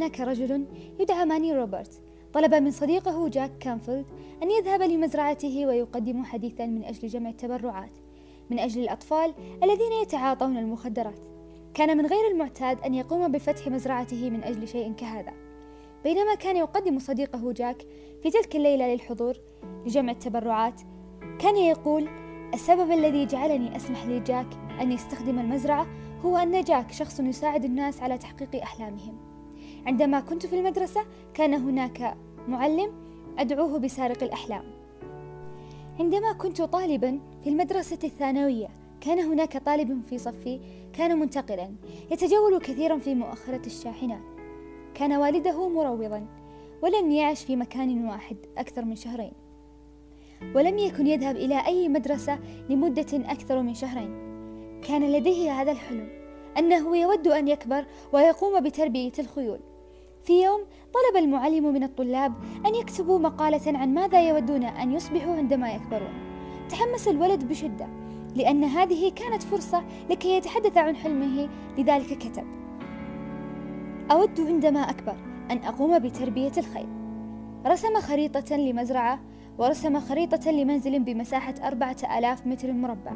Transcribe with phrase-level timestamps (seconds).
[0.00, 0.66] هناك رجل
[1.00, 2.02] يدعى ماني روبرت.
[2.32, 4.06] طلب من صديقه جاك كانفيلد
[4.42, 7.90] أن يذهب لمزرعته ويقدم حديثا من أجل جمع التبرعات
[8.50, 11.20] من أجل الأطفال الذين يتعاطون المخدرات.
[11.74, 15.32] كان من غير المعتاد أن يقوم بفتح مزرعته من أجل شيء كهذا.
[16.04, 17.86] بينما كان يقدم صديقه جاك
[18.22, 19.34] في تلك الليلة للحضور
[19.86, 20.80] لجمع التبرعات
[21.38, 22.08] كان يقول
[22.54, 24.46] السبب الذي جعلني أسمح لجاك
[24.80, 25.86] أن يستخدم المزرعة
[26.24, 29.29] هو أن جاك شخص يساعد الناس على تحقيق أحلامهم.
[29.86, 31.00] عندما كنت في المدرسة
[31.34, 32.16] كان هناك
[32.48, 32.92] معلم
[33.38, 34.64] أدعوه بسارق الأحلام.
[36.00, 38.68] عندما كنت طالبا في المدرسة الثانوية
[39.00, 40.60] كان هناك طالب في صفي
[40.92, 41.70] كان منتقلا
[42.10, 44.20] يتجول كثيرا في مؤخرة الشاحنات.
[44.94, 46.26] كان والده مروضا
[46.82, 49.32] ولم يعش في مكان واحد أكثر من شهرين.
[50.54, 52.38] ولم يكن يذهب إلى أي مدرسة
[52.68, 54.30] لمدة أكثر من شهرين.
[54.82, 56.08] كان لديه هذا الحلم
[56.58, 59.60] أنه يود أن يكبر ويقوم بتربية الخيول.
[60.24, 60.60] في يوم
[60.94, 62.32] طلب المعلم من الطلاب
[62.66, 66.12] أن يكتبوا مقالة عن ماذا يودون أن يصبحوا عندما يكبرون.
[66.68, 67.88] تحمس الولد بشدة
[68.36, 72.44] لأن هذه كانت فرصة لكي يتحدث عن حلمه لذلك كتب.
[74.10, 75.16] أود عندما أكبر
[75.50, 76.88] أن أقوم بتربية الخيل.
[77.66, 79.20] رسم خريطة لمزرعة
[79.58, 83.12] ورسم خريطة لمنزل بمساحة أربعة آلاف متر مربع.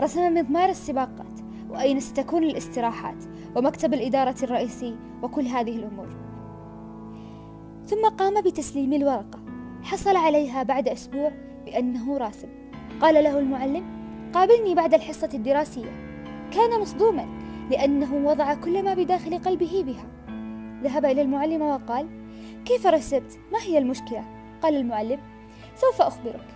[0.00, 1.40] رسم مضمار السباقات
[1.70, 3.24] وأين ستكون الاستراحات
[3.56, 6.25] ومكتب الإدارة الرئيسي وكل هذه الأمور.
[7.86, 9.40] ثم قام بتسليم الورقة
[9.82, 11.32] حصل عليها بعد أسبوع
[11.66, 12.48] بأنه راسب
[13.00, 13.84] قال له المعلم
[14.34, 15.90] قابلني بعد الحصة الدراسية
[16.52, 17.26] كان مصدوما
[17.70, 20.06] لأنه وضع كل ما بداخل قلبه بها
[20.82, 22.08] ذهب إلى المعلم وقال
[22.64, 24.24] كيف رسبت؟ ما هي المشكلة؟
[24.62, 25.20] قال المعلم
[25.76, 26.46] سوف أخبرك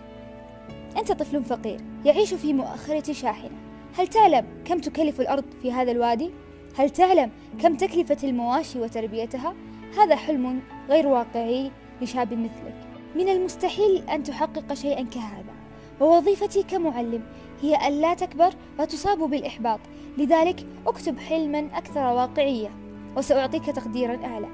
[0.97, 3.57] أنت طفل فقير يعيش في مؤخرة شاحنة
[3.97, 6.31] هل تعلم كم تكلف الأرض في هذا الوادي؟
[6.75, 9.53] هل تعلم كم تكلفة المواشي وتربيتها؟
[9.97, 10.61] هذا حلم
[10.91, 11.71] غير واقعي
[12.01, 12.75] لشاب مثلك.
[13.15, 15.53] من المستحيل أن تحقق شيئا كهذا.
[16.01, 17.23] ووظيفتي كمعلم
[17.61, 19.79] هي أن لا تكبر وتصاب بالإحباط.
[20.17, 22.69] لذلك اكتب حلما أكثر واقعية
[23.17, 24.47] وسأعطيك تقديرا أعلى.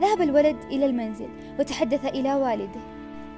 [0.00, 2.80] ذهب الولد إلى المنزل وتحدث إلى والده.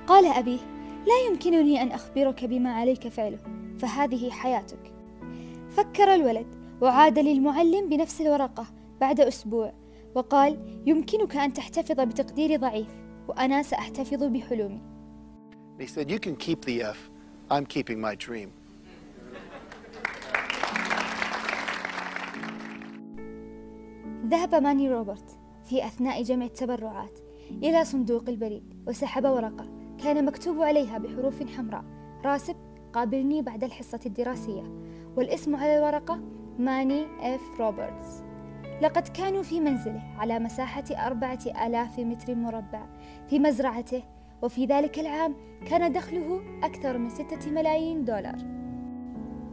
[0.06, 0.58] قال أبيه
[1.06, 3.38] لا يمكنني أن أخبرك بما عليك فعله
[3.78, 4.92] فهذه حياتك.
[5.76, 6.46] فكر الولد
[6.80, 8.66] وعاد للمعلم بنفس الورقة
[9.00, 9.72] بعد أسبوع.
[10.14, 12.88] وقال يمكنك أن تحتفظ بتقدير ضعيف
[13.28, 14.80] وأنا سأحتفظ بحلمي
[15.78, 17.10] They said, You can keep the F.
[17.50, 18.52] I'm keeping my dream.
[24.26, 27.18] ذهب ماني روبرت في أثناء جمع التبرعات
[27.50, 29.66] إلى صندوق البريد وسحب ورقة
[30.04, 31.84] كان مكتوب عليها بحروف حمراء
[32.24, 32.56] راسب
[32.92, 34.62] قابلني بعد الحصة الدراسية
[35.16, 36.20] والاسم على الورقة
[36.58, 38.22] ماني إف روبرتس
[38.82, 42.86] لقد كانوا في منزله على مساحة أربعة آلاف متر مربع
[43.26, 44.02] في مزرعته
[44.42, 45.34] وفي ذلك العام
[45.66, 48.38] كان دخله أكثر من ستة ملايين دولار.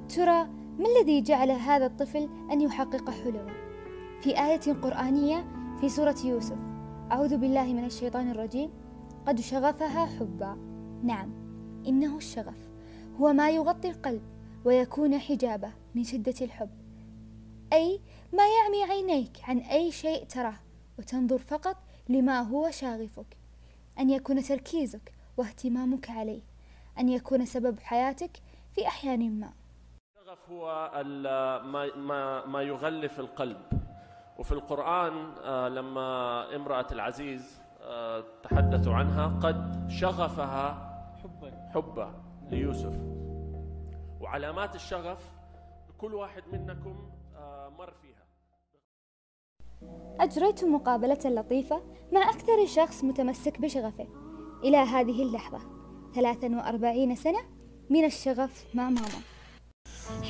[0.10, 0.48] ترى
[0.80, 3.54] ما الذي جعل هذا الطفل أن يحقق حلمه؟
[4.22, 5.46] في آية قرآنية
[5.80, 6.58] في سورة يوسف
[7.12, 8.70] أعوذ بالله من الشيطان الرجيم
[9.26, 10.58] قد شغفها حبا.
[11.04, 11.30] نعم
[11.88, 12.70] إنه الشغف
[13.22, 14.22] هو ما يغطي القلب
[14.66, 16.70] ويكون حجابه من شدة الحب.
[17.74, 18.00] أي
[18.34, 20.54] ما يعمي عينيك عن أي شيء تراه
[21.00, 21.78] وتنظر فقط
[22.10, 23.38] لما هو شاغفك.
[24.00, 26.42] أن يكون تركيزك واهتمامك عليه.
[27.00, 28.32] أن يكون سبب حياتك
[28.76, 29.54] في أحيان ما.
[30.20, 33.58] الشغف هو ال- ما, ما, ما يغلف القلب.
[34.40, 40.92] وفي القرآن آه، لما امرأة العزيز آه، تحدثوا عنها قد شغفها
[41.24, 41.70] حبا.
[41.74, 42.96] حبا ليوسف.
[44.22, 45.32] وعلامات الشغف
[45.98, 48.21] كل واحد منكم آه، مر فيها.
[50.20, 51.82] أجريت مقابلة لطيفة
[52.14, 54.08] مع أكثر شخص متمسك بشغفه.
[54.64, 55.60] إلى هذه اللحظة
[56.16, 57.40] 43 سنة
[57.90, 59.08] من الشغف مع ماما.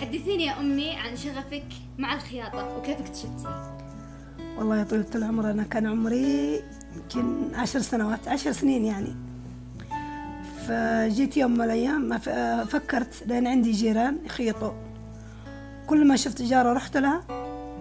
[0.02, 1.68] حدثيني يا أمي عن شغفك
[1.98, 3.78] مع الخياطة وكيف اكتشفتيه
[4.58, 6.64] والله يا طويلة العمر أنا كان عمري
[6.96, 9.16] يمكن عشر سنوات عشر سنين يعني.
[10.68, 12.18] فجيت يوم من الأيام
[12.66, 14.72] فكرت لأن عندي جيران يخيطوا.
[15.88, 17.24] كل ما شفت جارة رحت لها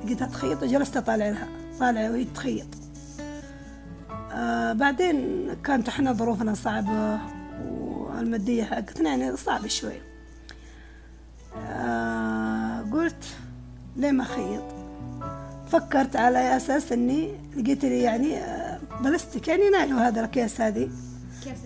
[0.05, 1.49] لقيتها تخيط وجلست أطالع لها.
[1.81, 2.67] طالعة وهي تخيط
[4.33, 7.19] آه بعدين كانت إحنا ظروفنا صعبة
[7.61, 10.01] والمادية حقتنا يعني صعبة شوي.
[11.57, 13.25] آه قلت
[13.97, 14.63] ليه ما أخيط؟
[15.69, 20.91] فكرت على أساس إني لقيت لي يعني آه، بلاستيك يعني نايلو هذا الأكياس هذه.
[21.45, 21.59] كيف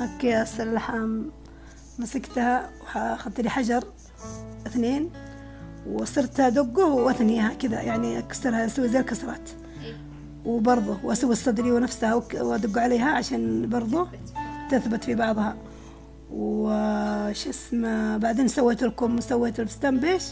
[0.00, 1.22] أكياس اللحم
[1.98, 3.84] مسكتها وأخذت لي حجر
[4.66, 5.10] اثنين
[5.86, 9.50] وصرت أدقه وأثنيها كذا يعني أكسرها أسوي زي الكسرات.
[10.46, 14.08] وبرضه وأسوي صدري ونفسها وك- وأدق عليها عشان برضه
[14.70, 15.56] تثبت في بعضها.
[16.32, 20.24] وش اسمه بعدين سويت لكم سويت الفستان بيش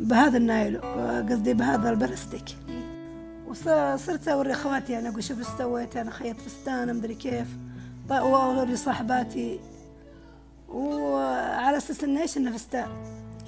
[0.00, 0.80] بهذا النايلو
[1.30, 2.44] قصدي بهذا البلاستيك.
[3.48, 7.46] وصرت أوري أخواتي يعني أقول شوف إيش سويت أنا خيط فستان مدري كيف.
[8.08, 9.60] ط- وأوري صاحباتي.
[10.68, 12.88] وعلى أساس إنه إيش؟ إنه فستان.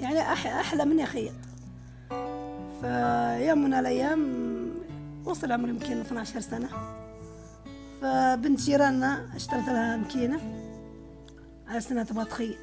[0.01, 1.33] يعني أحلى مني اخيط
[2.81, 4.48] فيوم من الأيام
[5.29, 6.69] وصل عمري يمكن 12 سنة.
[8.01, 10.41] فبنت جيراننا اشترت لها مكينة
[11.69, 12.59] على سنة تبغى تخيط.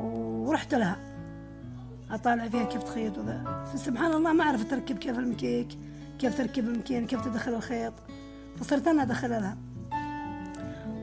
[0.00, 0.96] ورحت لها.
[2.10, 3.64] أطالع فيها كيف تخيط وذا.
[3.72, 5.68] فسبحان الله ما اعرف تركب كيف المكيك
[6.18, 7.92] كيف تركب المكين كيف تدخل الخيط.
[8.56, 9.58] فصرت أنا أدخل لها.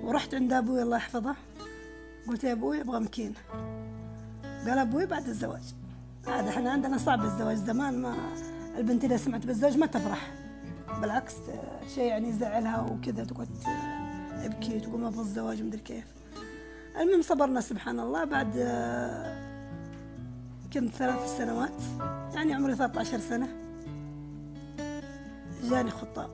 [0.04, 1.36] ورحت عند أبوي الله يحفظه.
[2.28, 3.36] قلت يا أبوي أبغى مكينه
[4.68, 5.64] قال أبوي بعد الزواج.
[6.28, 8.16] عاد إحنا عندنا صعب الزواج زمان ما
[8.78, 10.32] البنت إذا سمعت بالزواج ما تفرح.
[11.02, 11.34] بالعكس
[11.96, 13.48] شيء يعني يزعلها وكذا تقعد
[14.44, 16.06] تبكي تقول ما أبغى الزواج مدري كيف.
[17.00, 19.38] المهم صبرنا سبحان الله بعد آه،
[20.74, 21.82] كنت ثلاث سنوات.
[22.34, 23.48] يعني عمري 13 سنة.
[25.64, 26.30] جاني خطاب.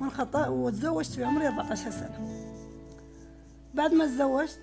[0.00, 2.42] وانخطأ وتزوجت في عمري 14 سنة.
[3.74, 4.60] بعد ما تزوجت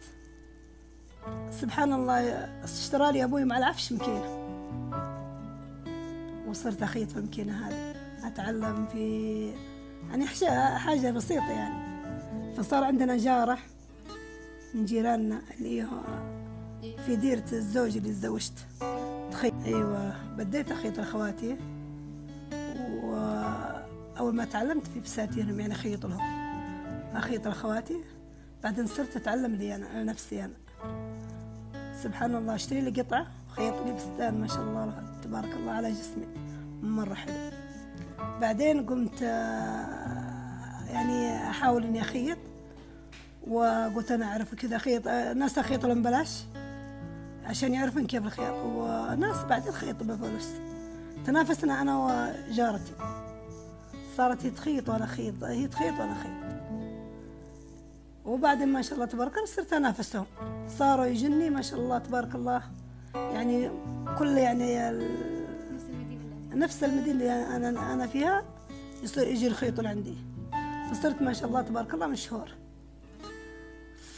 [1.51, 2.19] سبحان الله
[2.63, 4.33] اشترى لي أبوي مع العفش مكينة.
[6.54, 7.96] وصرت اخيط في المكينه هذه
[8.28, 9.54] أتعلم في
[10.10, 10.26] يعني
[10.78, 11.94] حاجة بسيطة يعني.
[12.58, 13.58] فصار عندنا جارة
[14.74, 16.02] من جيراننا اللي هو
[17.06, 18.68] في ديرة الزوج اللي تزوجت.
[19.32, 21.58] تخيط أيوه بديت اخيط لاخواتي
[23.04, 26.22] وأول ما تعلمت في بساتينهم يعني اخيط لهم.
[27.14, 27.98] أخيط لاخواتي
[28.64, 30.54] بعدين صرت أتعلم لي أنا على نفسي أنا.
[32.04, 35.12] سبحان الله أشتري لي قطعة خيط لي فستان ما شاء الله.
[35.34, 36.28] تبارك الله على جسمي.
[36.82, 37.34] مرة حلو.
[38.42, 42.38] بعدين قمت آه، يعني أحاول إني أخيط
[43.48, 46.44] وقلت أنا أعرف كذا أخيط آه، ناس أخيط لهم بلاش
[47.46, 50.50] عشان يعرفون كيف الخيط وناس بعدين خيط بفلوس.
[51.26, 51.98] تنافسنا أنا
[52.50, 52.94] وجارتي.
[54.18, 56.32] صارت هي تخيط وأنا أخيط هي تخيط وأنا أخيط.
[58.26, 60.26] وبعدين ما شاء الله تبارك الله صرت أنافسهم.
[60.78, 62.62] صاروا يجني ما شاء الله تبارك الله.
[63.15, 63.69] يعني
[64.19, 64.92] كل يعني
[66.54, 68.44] نفس المدينة اللي أنا أنا فيها
[69.04, 70.15] يصير يجي الخيط عندي
[70.92, 72.50] فصرت ما شاء الله تبارك الله مشهور.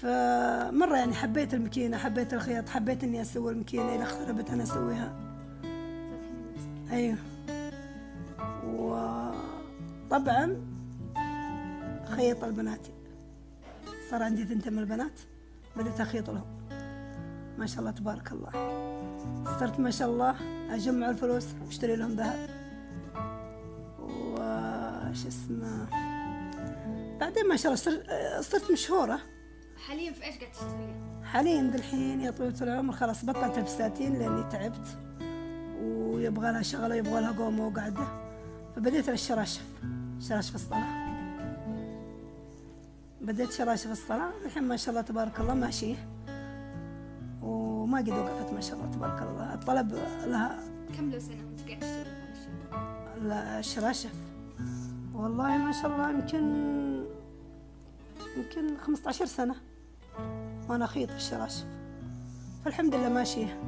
[0.02, 5.16] فمرة يعني حبيت المكينة حبيت الخيط حبيت إني أسوي المكينة إذا اختربت أنا أسويها.
[6.92, 7.18] أيوه.
[10.06, 10.62] وطبعا
[12.06, 12.88] خيط البنات.
[14.12, 15.20] صار عندي ثنتين من البنات
[15.76, 16.55] بديت أخيط لهم.
[17.58, 18.52] ما شاء الله تبارك الله.
[19.60, 20.36] صرت ما شاء الله
[20.76, 22.50] أجمع الفلوس وأشتري لهم ذهب.
[24.00, 25.88] وش اسمه؟
[27.20, 28.06] بعدين ما شاء الله صرت,
[28.42, 29.20] صرت مشهورة.
[29.88, 32.94] حاليا في إيش قاعد تشتغلين؟ حاليا دالحين يا طويلة العمر.
[32.94, 34.98] خلاص بطلت الفساتين لأني تعبت.
[35.82, 38.08] ويبغى لها شغلة يبغى لها قومة وقعدة.
[38.76, 39.66] فبديت الشراشف.
[40.20, 41.06] شراشف الصلاة.
[43.22, 44.32] بديت شراشف الصلاة.
[44.46, 45.96] الحين ما شاء الله تبارك الله ماشية
[47.46, 49.54] وما قد وقفت ما شاء الله تبارك الله.
[49.54, 49.94] الطلب
[50.26, 50.60] لها
[50.98, 52.06] كم لو سنه وانت قاعد؟
[53.22, 54.14] لا الشراشف
[55.14, 56.46] والله ما شاء الله يمكن
[58.38, 59.56] يمكن 15 سنة
[60.70, 61.66] وأنا أخيط في الشراشف
[62.66, 63.62] فالحمد لله ماشية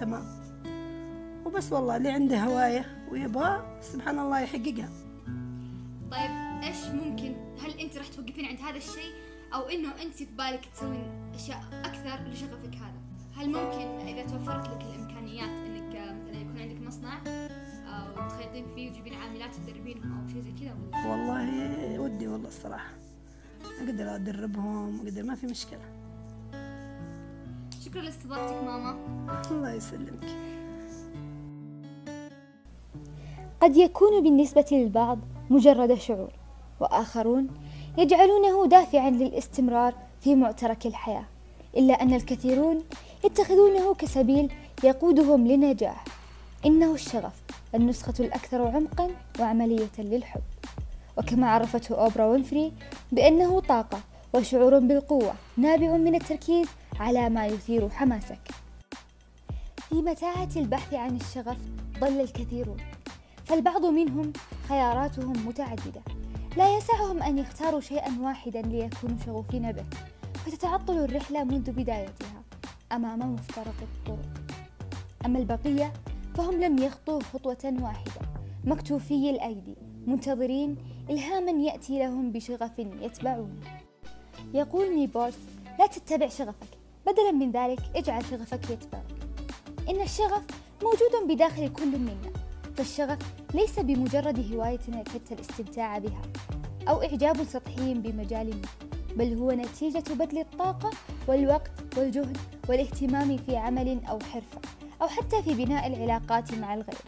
[0.00, 0.24] تمام.
[1.46, 4.88] وبس والله اللي عنده هواية ويبغى سبحان الله يحققها.
[6.10, 6.30] طيب
[6.62, 7.34] إيش ممكن
[7.64, 9.12] هل أنت راح توقفين عند هذا الشيء؟
[9.54, 13.00] أو إنه أنت في بالك تسوين أشياء أكثر لشغفك هذا؟
[13.36, 17.18] هل ممكن إذا توفرت لك الإمكانيات إنك آه، مثلا يكون عندك مصنع
[17.86, 20.74] أو تخيطين فيه وتجيبين عاملات تدربينهم أو شيء زي كذا؟
[21.04, 22.90] ولا والله ودي والله الصراحة.
[23.80, 25.80] أقدر أدربهم أقدر ما في مشكلة.
[27.84, 28.96] شكرا لاستضافتك ماما.
[29.50, 30.24] الله يسلمك.
[33.60, 35.18] قد يكون بالنسبة للبعض
[35.50, 36.32] مجرد شعور
[36.80, 37.48] وآخرون
[37.98, 41.24] يجعلونه دافعا للاستمرار في معترك الحياة
[41.76, 42.82] إلا أن الكثيرون
[43.24, 44.52] يتخذونه كسبيل
[44.84, 46.04] يقودهم للنجاح
[46.66, 47.42] إنه الشغف
[47.74, 49.10] النسخة الأكثر عمقا
[49.40, 50.42] وعملية للحب.
[51.18, 52.72] وكما عرفته أوبرا وينفري
[53.12, 54.00] بأنه طاقة
[54.34, 56.66] وشعور بالقوة نابع من التركيز
[57.00, 58.38] على ما يثير حماسك.
[59.88, 61.56] في متاهة البحث عن الشغف
[62.00, 62.76] ضل الكثيرون
[63.44, 64.32] فالبعض منهم
[64.68, 66.02] خياراتهم متعددة.
[66.56, 69.84] لا يسعهم أن يختاروا شيئا واحدا ليكونوا شغوفين به
[70.34, 72.41] فتتعطل الرحلة منذ بدايتها.
[72.92, 74.28] أمام مفترق الطرق.
[75.26, 75.92] أما البقية
[76.34, 78.20] فهم لم يخطوا خطوة واحدة.
[78.64, 79.76] مكتوفي الأيدي.
[80.06, 80.76] منتظرين
[81.10, 83.60] إلهاما يأتي لهم بشغف يتبعونه
[84.54, 85.38] يقول نيبورت
[85.78, 86.78] لا تتبع شغفك.
[87.06, 89.04] بدلا من ذلك اجعل شغفك يتبعك
[89.88, 90.42] إن الشغف
[90.82, 92.32] موجود بداخل كل منا.
[92.76, 93.18] فالشغف
[93.54, 96.22] ليس بمجرد هواية اعتدت الاستمتاع بها
[96.88, 98.68] أو إعجاب سطحي بمجال ما
[99.16, 100.90] بل هو نتيجة بذل الطاقة
[101.28, 102.38] والوقت والجهد
[102.68, 104.60] والاهتمام في عمل أو حرفة
[105.02, 106.98] أو حتى في بناء العلاقات مع الغير.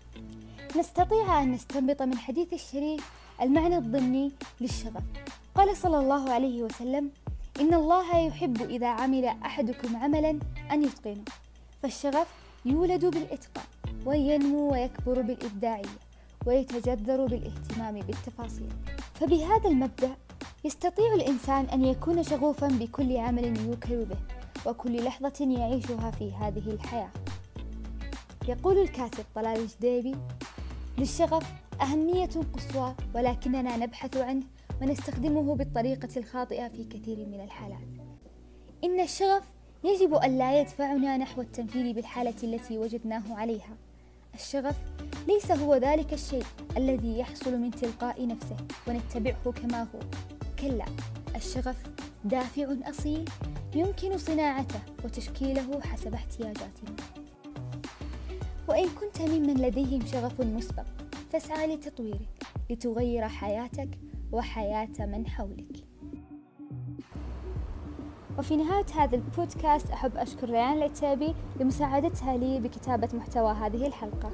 [0.76, 3.10] نستطيع أن نستنبط من حديث الشريف
[3.42, 5.02] المعنى الضمني للشغف.
[5.54, 7.10] قال صلى الله عليه وسلم
[7.60, 10.38] إن الله يحب إذا عمل أحدكم عملا
[10.72, 11.24] أن يتقنه.
[11.82, 12.26] فالشغف
[12.64, 13.64] يولد بالإتقان
[14.06, 15.98] وينمو ويكبر بالإبداعية
[16.46, 18.70] ويتجذر بالاهتمام بالتفاصيل.
[19.14, 20.16] فبهذا المبدأ
[20.64, 24.16] يستطيع الإنسان أن يكون شغوفا بكل عمل يوكل به
[24.66, 27.10] وكل لحظة يعيشها في هذه الحياة.
[28.48, 30.14] يقول الكاتب طلال الجديبي
[30.98, 31.52] للشغف
[31.82, 34.42] أهمية قصوى ولكننا نبحث عنه
[34.82, 37.88] ونستخدمه بالطريقة الخاطئة في كثير من الحالات.
[38.84, 39.42] إن الشغف
[39.84, 43.76] يجب أن لا يدفعنا نحو التمثيل بالحالة التي وجدناه عليها.
[44.34, 44.76] الشغف
[45.28, 46.44] ليس هو ذلك الشيء
[46.76, 48.56] الذي يحصل من تلقاء نفسه
[48.88, 50.00] ونتبعه كما هو.
[50.64, 50.84] كلا.
[51.36, 51.76] الشغف
[52.24, 53.24] دافع أصيل
[53.74, 56.96] يمكن صناعته وتشكيله حسب احتياجاتنا
[58.68, 60.84] وإن كنت ممن لديهم شغف مسبق
[61.32, 62.26] فاسعى لتطويره
[62.70, 63.88] لتغير حياتك
[64.32, 65.84] وحياة من حولك.
[68.38, 74.32] وفي نهاية هذا البودكاست أحب أشكر ريان العتابي لمساعدتها لي بكتابة محتوى هذه الحلقة.